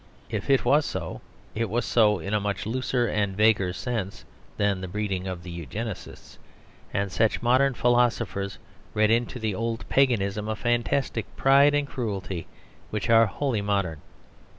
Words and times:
If 0.31 0.49
it 0.49 0.65
was 0.65 0.83
so 0.83 1.21
it 1.53 1.69
was 1.69 1.85
so 1.85 2.17
in 2.17 2.33
a 2.33 2.39
much 2.39 2.65
looser 2.65 3.05
and 3.05 3.37
vaguer 3.37 3.71
sense 3.71 4.25
than 4.57 4.81
the 4.81 4.87
breeding 4.87 5.27
of 5.27 5.43
the 5.43 5.51
Eugenists; 5.51 6.39
and 6.91 7.11
such 7.11 7.43
modern 7.43 7.75
philosophers 7.75 8.57
read 8.95 9.11
into 9.11 9.37
the 9.37 9.53
old 9.53 9.87
paganism 9.89 10.47
a 10.49 10.55
fantastic 10.55 11.27
pride 11.35 11.75
and 11.75 11.87
cruelty 11.87 12.47
which 12.89 13.11
are 13.11 13.27
wholly 13.27 13.61
modern. 13.61 14.01